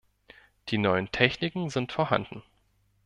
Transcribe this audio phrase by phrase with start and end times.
[0.69, 2.41] Die neuen Techniken sind vorhanden.